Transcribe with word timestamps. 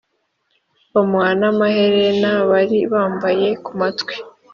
bamuha 0.93 1.31
n 1.39 1.43
amaherena 1.51 2.29
bari 2.49 2.79
bambaye 2.91 3.47
ku 3.65 3.71
matwi 3.79 4.15